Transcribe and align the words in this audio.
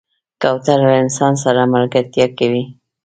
کوتره 0.41 0.81
له 0.89 0.93
انسان 1.03 1.33
سره 1.43 1.61
ملګرتیا 1.73 2.25
کوي. 2.37 2.63